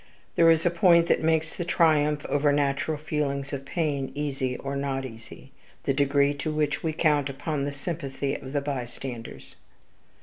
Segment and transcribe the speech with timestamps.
[0.35, 4.75] There is a point that makes the triumph over natural feelings of pain easy or
[4.75, 5.51] not easy
[5.83, 9.53] the degree in which we count upon the sympathy of the bystanders.